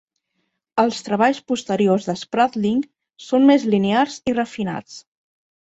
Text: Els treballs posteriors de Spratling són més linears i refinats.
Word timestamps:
Els 0.83 1.01
treballs 1.09 1.41
posteriors 1.51 2.09
de 2.13 2.15
Spratling 2.23 2.83
són 3.29 3.47
més 3.53 3.69
linears 3.77 4.21
i 4.33 4.39
refinats. 4.43 5.03